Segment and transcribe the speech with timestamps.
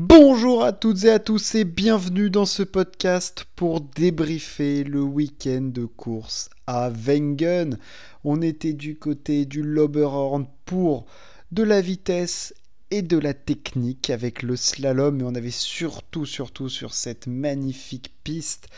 [0.00, 5.72] Bonjour à toutes et à tous et bienvenue dans ce podcast pour débriefer le week-end
[5.74, 7.78] de course à Wengen.
[8.22, 11.06] On était du côté du Loberhorn pour
[11.50, 12.54] de la vitesse
[12.92, 18.14] et de la technique avec le slalom et on avait surtout surtout sur cette magnifique
[18.22, 18.68] piste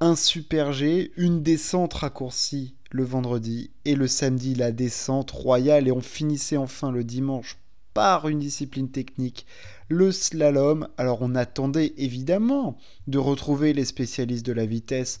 [0.00, 5.92] un super G, une descente raccourcie le vendredi et le samedi la descente royale et
[5.92, 7.56] on finissait enfin le dimanche
[7.94, 9.46] par une discipline technique,
[9.88, 10.88] le slalom.
[10.96, 15.20] Alors on attendait évidemment de retrouver les spécialistes de la vitesse.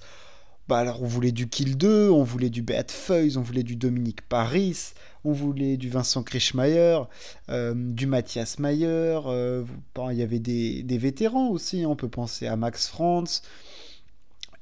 [0.68, 3.74] Bah alors on voulait du Kill 2, on voulait du Beat Feuys, on voulait du
[3.74, 4.92] Dominique Paris,
[5.24, 7.00] on voulait du Vincent Krischmeier,
[7.50, 9.64] euh, du Mathias Mayer, euh,
[10.10, 13.42] il y avait des vétérans aussi, on peut penser à Max Franz,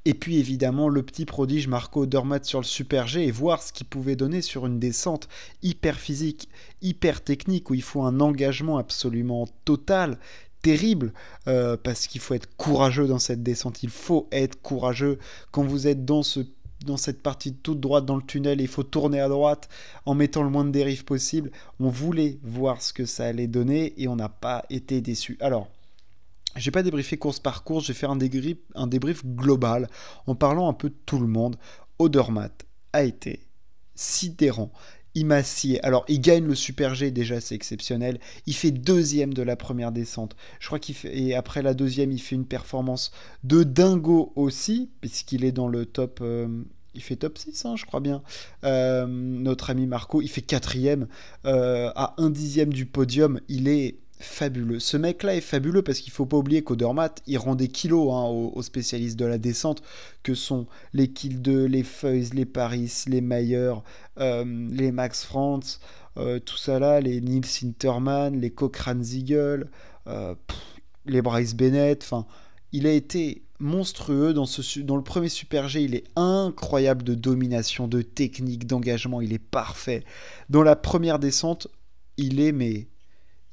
[0.05, 3.71] et puis évidemment le petit prodige Marco Dormat sur le Super G et voir ce
[3.71, 5.27] qu'il pouvait donner sur une descente
[5.61, 6.49] hyper physique,
[6.81, 10.17] hyper technique où il faut un engagement absolument total,
[10.61, 11.13] terrible,
[11.47, 15.19] euh, parce qu'il faut être courageux dans cette descente, il faut être courageux
[15.51, 16.41] quand vous êtes dans ce
[16.85, 19.69] dans cette partie toute droite dans le tunnel, il faut tourner à droite
[20.07, 21.51] en mettant le moins de dérive possible.
[21.79, 25.37] On voulait voir ce que ça allait donner et on n'a pas été déçu.
[25.41, 25.69] Alors,
[26.55, 29.89] j'ai pas débriefé course par course, je vais faire un débrief, global
[30.27, 31.57] en parlant un peu de tout le monde.
[31.99, 33.47] Odermatt a été
[33.95, 34.71] sidérant.
[35.13, 35.83] Il m'a scié.
[35.83, 38.19] Alors, il gagne le Super G, déjà, c'est exceptionnel.
[38.45, 40.37] Il fait deuxième de la première descente.
[40.59, 40.95] Je crois qu'il.
[41.03, 43.11] Et après la deuxième, il fait une performance
[43.43, 46.19] de dingo aussi, puisqu'il est dans le top.
[46.21, 46.63] Euh,
[46.93, 48.21] il fait top 6, hein, je crois bien.
[48.63, 51.07] Euh, notre ami Marco, il fait quatrième
[51.45, 53.39] euh, à un dixième du podium.
[53.47, 54.79] Il est fabuleux.
[54.79, 58.25] Ce mec-là est fabuleux parce qu'il faut pas oublier qu'Odermatt, il rend des kilos hein,
[58.25, 59.81] aux, spécialistes de la descente,
[60.23, 63.73] que sont les Kill 2, les Feuilles, les Paris, les Mayer,
[64.19, 65.79] euh, les Max France,
[66.17, 69.69] euh, tout ça là, les Nils Sinterman, les Cochrane Ziegel,
[70.07, 70.35] euh,
[71.05, 72.25] les Bryce Bennett, enfin,
[72.71, 77.15] il a été monstrueux dans, ce, dans le premier Super G, il est incroyable de
[77.15, 80.03] domination, de technique, d'engagement, il est parfait.
[80.49, 81.67] Dans la première descente,
[82.17, 82.87] il est mais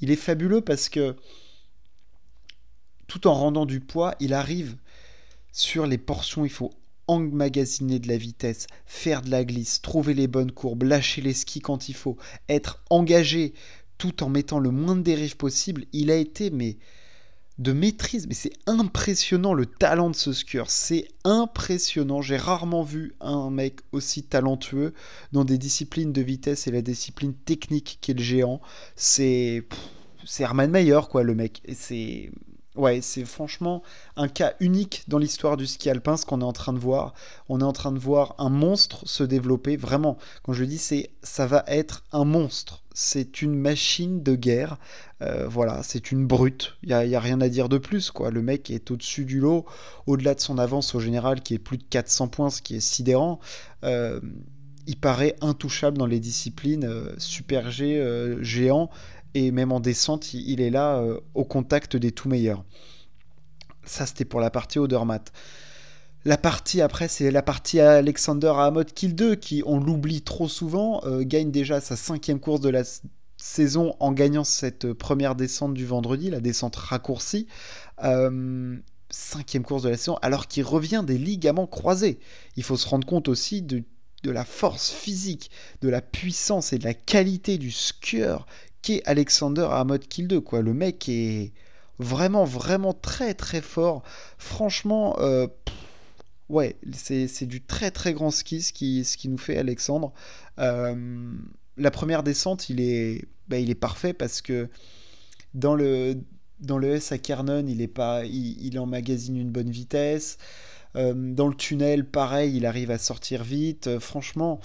[0.01, 1.17] il est fabuleux parce que
[3.07, 4.77] tout en rendant du poids, il arrive
[5.53, 6.73] sur les portions, il faut
[7.07, 11.61] emmagasiner de la vitesse, faire de la glisse, trouver les bonnes courbes, lâcher les skis
[11.61, 13.55] quand il faut, être engagé
[13.97, 15.87] tout en mettant le moins de dérive possible.
[15.93, 16.77] Il a été mais
[17.59, 22.23] de maîtrise, mais c'est impressionnant le talent de ce skieur, c'est impressionnant.
[22.23, 24.95] J'ai rarement vu un mec aussi talentueux
[25.33, 28.61] dans des disciplines de vitesse et la discipline technique qui est le géant.
[28.95, 29.65] C'est
[30.25, 31.63] c'est Hermann Mayer quoi le mec.
[31.75, 32.31] C'est
[32.79, 33.83] ouais, c'est franchement
[34.17, 37.15] un cas unique dans l'histoire du ski alpin ce qu'on est en train de voir.
[37.49, 40.19] On est en train de voir un monstre se développer vraiment.
[40.43, 44.77] Quand je dis c'est ça va être un monstre c'est une machine de guerre.
[45.23, 46.75] Euh, voilà, c'est une brute.
[46.83, 48.11] Il n'y a, rien à dire de plus.
[48.11, 48.33] quoi.
[48.33, 49.67] Le mec est au-dessus du lot,
[50.09, 52.81] au-delà de son avance au général qui est plus de 400 points, ce qui est
[52.81, 53.39] sidérant.
[53.85, 54.19] Euh,
[54.89, 58.91] il paraît intouchable dans les disciplines euh, super géant,
[59.35, 61.03] et même en descente, il, est là
[61.35, 62.65] au contact des tout meilleurs.
[63.85, 65.33] Ça, c'était pour la partie Odermatt.
[66.25, 71.01] La partie après, c'est la partie Alexander mode Kill 2 qui, on l'oublie trop souvent,
[71.05, 72.83] euh, gagne déjà sa cinquième course de la
[73.37, 77.47] saison en gagnant cette première descente du vendredi, la descente raccourcie.
[78.05, 78.77] Euh,
[79.11, 82.19] cinquième course de la saison, alors qu'il revient des ligaments croisés.
[82.57, 83.85] Il faut se rendre compte aussi de,
[84.25, 85.51] la force physique,
[85.81, 88.47] de la puissance et de la qualité du skieur
[88.83, 90.41] qu'est Alexander à mode Kill 2.
[90.41, 90.63] Quoi.
[90.63, 91.53] Le mec est
[91.99, 94.03] vraiment, vraiment très, très fort.
[94.39, 95.47] Franchement, euh,
[96.49, 100.13] ouais, c'est du très très grand ski ce qui, ce qui nous fait Alexandre.
[100.59, 101.33] Euh,
[101.77, 104.69] la première descente, il est, bah, il est parfait parce que
[105.55, 106.17] dans le,
[106.61, 110.39] dans le S à Kernon, il, est pas, il, emmagasine une bonne vitesse.
[110.97, 113.99] Euh, dans le tunnel, pareil, il arrive à sortir vite.
[113.99, 114.61] Franchement,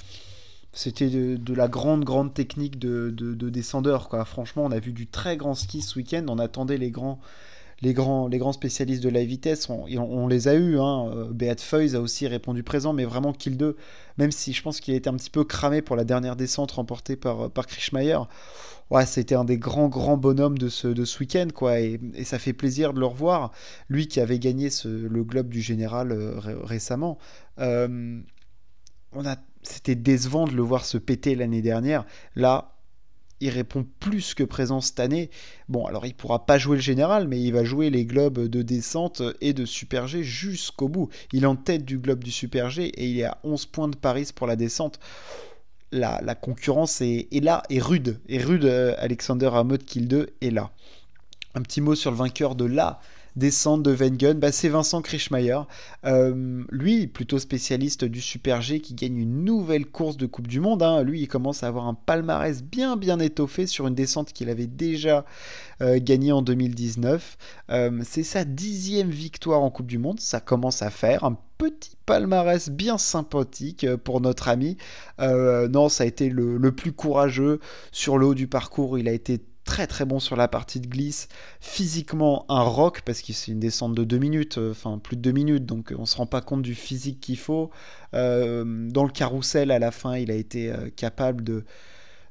[0.74, 4.10] c'était de, la grande, grande technique de, de, de, descendeur.
[4.10, 4.26] Quoi.
[4.26, 6.26] Franchement, on a vu du très grand ski ce week-end.
[6.28, 7.20] On attendait les grands,
[7.84, 10.80] les grands, les grands spécialistes de la vitesse, on, les a eus.
[10.80, 11.12] Hein.
[11.16, 13.76] Euh, Beat Feuys a aussi répondu présent, mais vraiment Kill 2,
[14.18, 16.72] même si je pense qu'il a été un petit peu cramé pour la dernière descente
[16.72, 18.18] remportée par, par Krischmeier,
[18.90, 21.80] ouais, c'était un des grands, grands bonhommes de ce, de ce week-end, quoi.
[21.80, 23.52] Et, ça fait plaisir de le revoir.
[23.90, 27.18] Lui qui avait gagné le Globe du Général euh, récemment.
[27.60, 28.22] Euh,
[29.12, 32.06] on a, c'était décevant de le voir se péter l'année dernière.
[32.36, 32.74] Là,
[33.44, 35.30] il répond plus que présent cette année.
[35.68, 38.62] Bon, alors il pourra pas jouer le général, mais il va jouer les globes de
[38.62, 41.10] descente et de Super G jusqu'au bout.
[41.34, 43.90] Il est en tête du globe du Super G et il est à 11 points
[43.90, 45.00] de Paris pour la descente.
[45.92, 48.20] La, la concurrence est, là, est rude.
[48.28, 50.72] Et rude, euh, Alexander Hamod Kill 2 est là.
[51.54, 53.00] Un petit mot sur le vainqueur de la
[53.36, 55.60] descente de Wengen, bah, c'est Vincent Krischmeier.
[56.06, 60.60] Euh, lui, plutôt spécialiste du Super G, qui gagne une nouvelle course de Coupe du
[60.60, 60.84] Monde.
[60.84, 61.04] Hein.
[61.04, 64.68] Lui, il commence à avoir un palmarès bien bien étoffé sur une descente qu'il avait
[64.68, 65.26] déjà
[65.82, 67.38] euh, gagnée en 2019.
[67.70, 70.20] Euh, c'est sa dixième victoire en Coupe du Monde.
[70.20, 74.78] Ça commence à faire un petit palmarès bien sympathique pour notre ami.
[75.20, 77.60] non, ça a été le, plus courageux
[77.92, 78.98] sur le haut du parcours.
[78.98, 81.28] Il a été très très bon sur la partie de glisse.
[81.60, 85.22] Physiquement, un rock, parce que c'est une descente de 2 minutes, euh, enfin plus de
[85.22, 87.72] 2 minutes, donc euh, on se rend pas compte du physique qu'il faut.
[88.14, 91.66] Euh, dans le carrousel, à la fin, il a été capable de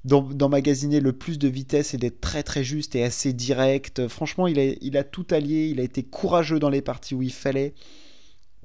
[0.05, 4.09] d'emmagasiner le plus de vitesse et d'être très très juste et assez direct.
[4.09, 7.23] Franchement, il a, il a tout allié, il a été courageux dans les parties où
[7.23, 7.73] il fallait,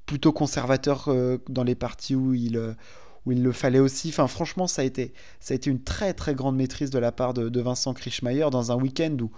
[0.07, 1.13] plutôt conservateur
[1.47, 2.59] dans les parties où il
[3.27, 4.09] où il le fallait aussi.
[4.09, 7.11] Enfin, franchement, ça a été, ça a été une très très grande maîtrise de la
[7.11, 9.29] part de, Vincent Krischmeier dans un week-end où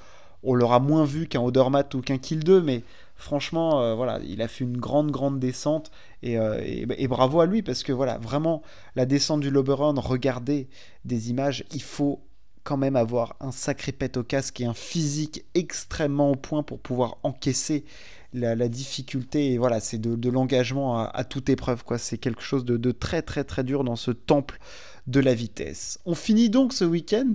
[0.43, 2.83] on l'aura moins vu qu'un Odermatt ou qu'un Kill 2, mais
[3.15, 5.91] franchement, euh, voilà, il a fait une grande grande descente
[6.23, 8.61] euh, et, bravo à lui parce que voilà, vraiment
[8.95, 10.69] la descente du Loberon, regardez
[11.03, 12.21] des images, il faut
[12.69, 16.79] quand même avoir un sacré pet au casque et un physique extrêmement au point pour
[16.79, 17.83] pouvoir encaisser
[18.31, 21.97] la, difficulté, et voilà, c'est de, l'engagement à, toute épreuve, quoi.
[21.97, 24.59] C'est quelque chose de, très très très dur dans ce temple
[25.07, 25.97] de la vitesse.
[26.05, 27.31] On finit donc ce week-end,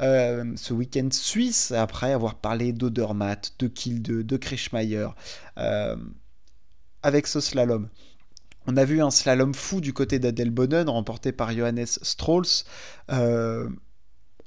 [0.00, 5.06] euh, ce week-end suisse, après avoir parlé d'Odermatt, de Kiel de, Kreschmeier,
[5.58, 5.94] euh,
[7.04, 7.88] avec ce slalom.
[8.66, 12.64] On a vu un slalom fou du côté d'Adelbonnen, remporté par Johannes Strolls,
[13.12, 13.68] euh,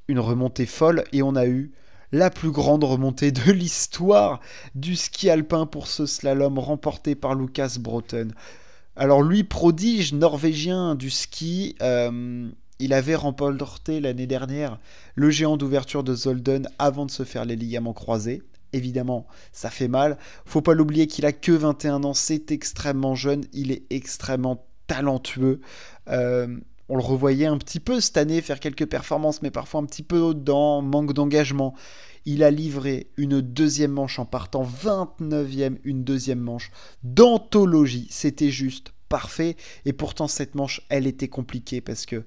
[0.08, 1.72] une remontée folle, et on a eu
[2.12, 4.40] la plus grande remontée de l'histoire
[4.74, 8.30] du ski alpin pour ce slalom remporté par Lucas Broughton.
[8.96, 12.50] Alors lui, prodige norvégien du ski, euh,
[12.80, 14.80] il avait remporté l'année dernière
[15.16, 18.42] le géant d'ouverture de Zolden avant de se faire les ligaments croisés.
[18.74, 20.18] Évidemment, ça fait mal.
[20.46, 25.62] Faut pas l'oublier qu'il a que 21 ans, c'est extrêmement jeune, il est extrêmement talentueux.
[26.10, 26.58] Euh,
[26.90, 30.04] on le revoyait un petit peu cette année faire quelques performances, mais parfois un petit
[30.04, 31.74] peu au-dedans, manque d'engagement.
[32.26, 36.72] Il a livré une deuxième manche en partant 29e, une deuxième manche
[37.04, 38.08] d'anthologie.
[38.10, 39.56] C'était juste parfait.
[39.86, 42.24] Et pourtant, cette manche, elle était compliquée parce que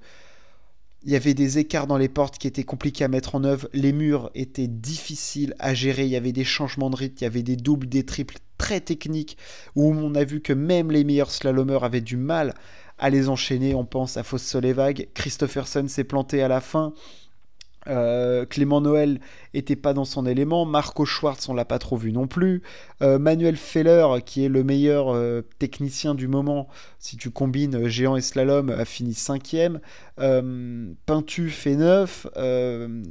[1.03, 3.69] il y avait des écarts dans les portes qui étaient compliqués à mettre en œuvre.
[3.73, 6.03] Les murs étaient difficiles à gérer.
[6.03, 8.81] Il y avait des changements de rythme, il y avait des doubles, des triples très
[8.81, 9.37] techniques
[9.75, 12.53] où on a vu que même les meilleurs slalomeurs avaient du mal
[12.99, 13.75] à les enchaîner.
[13.75, 15.09] On pense à Foss Solevag.
[15.13, 16.93] Christopherson s'est planté à la fin.
[17.87, 19.19] Euh, Clément Noël
[19.53, 20.65] était pas dans son élément.
[20.65, 22.61] Marco Schwartz, on l'a pas trop vu non plus.
[23.01, 26.67] Euh, Manuel Feller, qui est le meilleur euh, technicien du moment,
[26.99, 29.79] si tu combines géant et slalom, a fini cinquième.
[30.17, 32.27] Pintu fait 9.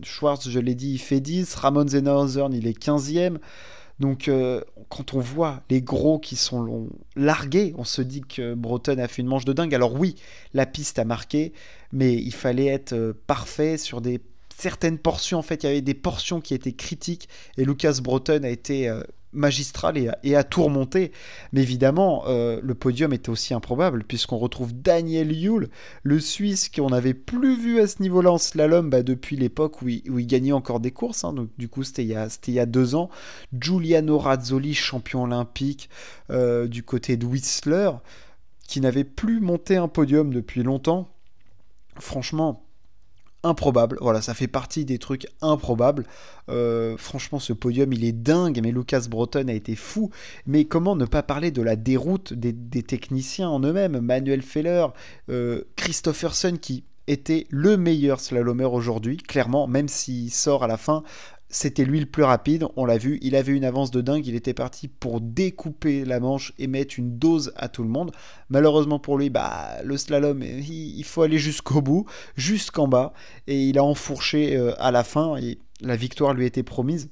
[0.02, 1.54] Schwartz, je l'ai dit, il fait 10.
[1.54, 3.38] Ramon Zenhausen, il est 15e.
[4.00, 8.98] Donc, euh, quand on voit les gros qui sont largués, on se dit que Breton
[8.98, 9.74] a fait une manche de dingue.
[9.74, 10.14] Alors, oui,
[10.54, 11.52] la piste a marqué,
[11.92, 14.20] mais il fallait être euh, parfait sur des
[14.58, 15.38] certaines portions.
[15.38, 18.88] En fait, il y avait des portions qui étaient critiques et Lucas Breton a été
[18.88, 19.02] euh,
[19.32, 21.12] magistral et, à tout remonter.
[21.52, 25.68] Mais évidemment, euh, le podium était aussi improbable, puisqu'on retrouve Daniel Yule,
[26.02, 29.88] le Suisse qu'on n'avait plus vu à ce niveau-là en slalom bah, depuis l'époque où,
[29.88, 31.24] il gagnait encore des courses.
[31.24, 31.34] Hein.
[31.34, 33.10] donc, du coup, c'était il, il, y a deux ans.
[33.58, 35.88] Giuliano Razzoli, champion olympique
[36.30, 37.90] euh, du côté de Whistler,
[38.66, 41.08] qui n'avait plus monté un podium depuis longtemps.
[42.00, 42.67] Franchement,
[43.42, 43.98] improbable.
[44.00, 46.06] Voilà, ça fait partie des trucs improbables.
[46.48, 50.10] Euh, franchement, ce podium, il est dingue, mais Lucas Breton a été fou.
[50.46, 54.00] Mais comment ne pas parler de la déroute des, techniciens en eux-mêmes?
[54.00, 54.86] Manuel Feller,
[55.30, 61.02] euh, Christopherson qui était le meilleur slalomeur aujourd'hui, clairement, même s'il sort à la fin
[61.50, 64.34] c'était lui le plus rapide, on l'a vu, il avait une avance de dingue, il
[64.34, 68.12] était parti pour découper la manche et mettre une dose à tout le monde.
[68.50, 73.12] Malheureusement pour lui, bah, le slalom, il, faut aller jusqu'au bout, jusqu'en bas,
[73.46, 77.08] et il a enfourché euh, à la fin, et la victoire lui était promise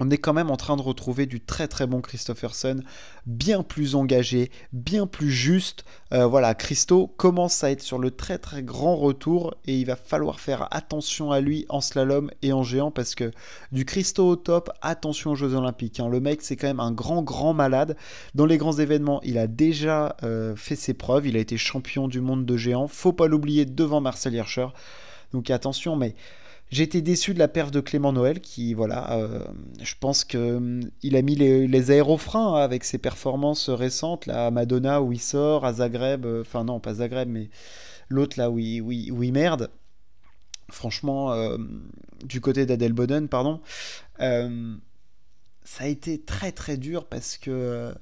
[0.00, 2.80] on est quand même en train de retrouver du très très bon Christopherson,
[3.26, 5.84] bien plus engagé, bien plus juste.
[6.12, 9.96] Euh, voilà, Christo commence à être sur le très très grand retour et il va
[9.96, 13.30] falloir faire attention à lui en slalom et en géant parce que
[13.72, 16.00] du Christo au top, attention aux Jeux Olympiques.
[16.00, 16.08] Hein.
[16.08, 17.96] Le mec, c'est quand même un grand grand malade.
[18.34, 22.08] Dans les grands événements, il a déjà euh, fait ses preuves, il a été champion
[22.08, 22.88] du monde de géant.
[22.88, 24.68] Faut pas l'oublier devant Marcel Hirscher.
[25.32, 26.14] Donc attention, mais
[26.70, 29.44] j'ai été déçu de la perf de Clément Noël qui, voilà, euh,
[29.80, 34.50] je pense qu'il hum, a mis les, aérofreins hein, avec ses performances récentes, là, à
[34.50, 37.48] Madonna où il sort, à Zagreb, euh, enfin non, pas Zagreb, mais
[38.08, 38.80] l'autre là où il,
[39.12, 39.70] où, merde.
[40.70, 41.58] Franchement, euh,
[42.24, 43.60] du côté d'Adelboden, pardon.
[44.18, 47.94] ça a été très très dur parce que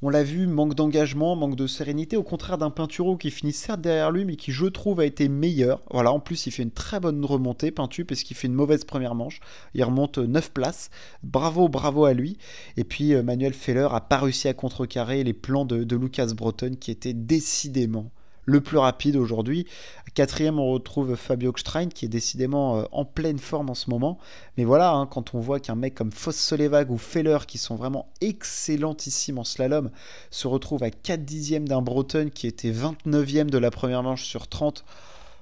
[0.00, 3.80] on l'a vu, manque d'engagement, manque de sérénité, au contraire d'un Pinturo qui finit certes
[3.80, 5.82] derrière lui, mais qui, je trouve, a été meilleur.
[5.90, 8.84] Voilà, en plus, il fait une très bonne remontée, Pintu, parce qu'il fait une mauvaise
[8.84, 9.40] première manche.
[9.74, 10.90] Il remonte 9 places.
[11.24, 12.38] Bravo, bravo à lui.
[12.76, 16.32] Et puis, euh, Manuel Feller a pas réussi à contrecarrer les plans de, de Lucas
[16.34, 18.12] Breton, qui étaient décidément
[18.48, 19.66] le plus rapide aujourd'hui.
[20.14, 24.18] Quatrième, on retrouve Fabio Stein qui est décidément euh, en pleine forme en ce moment.
[24.56, 27.76] Mais voilà, hein, quand on voit qu'un mec comme Foss Solevag ou Feller, qui sont
[27.76, 29.90] vraiment excellentissimes en slalom,
[30.30, 34.48] se retrouve à 4 dixièmes d'un Breton qui était 29e de la première manche sur
[34.48, 34.84] 30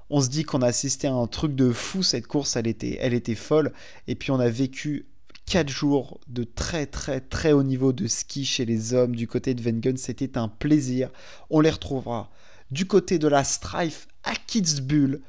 [0.09, 2.97] on se dit qu'on a assisté à un truc de fou, cette course, elle était,
[3.01, 3.73] elle était folle.
[4.07, 5.07] Et puis on a vécu
[5.47, 9.55] 4 jours de très très très haut niveau de ski chez les hommes du côté
[9.55, 9.97] de Wengen.
[9.97, 11.11] C'était un plaisir.
[11.51, 12.31] On les retrouvera
[12.71, 15.21] du côté de la Strife à Kitzbühel.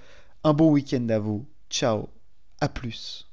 [0.43, 1.45] Un bon week-end à vous.
[1.69, 2.09] Ciao.
[2.59, 3.26] À plus.